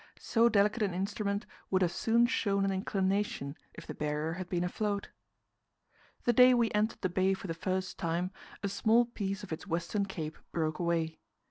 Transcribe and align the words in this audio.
So 0.17 0.49
delicate 0.49 0.81
an 0.81 0.95
instrument 0.95 1.45
would 1.69 1.83
have 1.83 1.91
soon 1.91 2.25
shown 2.25 2.65
an 2.65 2.71
inclination 2.71 3.55
if 3.75 3.85
the 3.85 3.93
Barrier 3.93 4.33
had 4.33 4.49
been 4.49 4.63
afloat. 4.63 5.09
The 6.23 6.33
day 6.33 6.55
we 6.55 6.71
entered 6.71 7.01
the 7.01 7.07
bay 7.07 7.35
for 7.35 7.45
the 7.45 7.53
first 7.53 7.99
time, 7.99 8.31
a 8.63 8.67
small 8.67 9.05
piece 9.05 9.43
of 9.43 9.53
its 9.53 9.67
western 9.67 10.07
cape 10.07 10.39
broke 10.51 10.79
away. 10.79 11.19